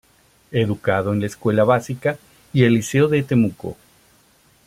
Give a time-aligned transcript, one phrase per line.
[0.51, 2.17] Educado en la Escuela Básica
[2.53, 3.77] y el Liceo de Temuco.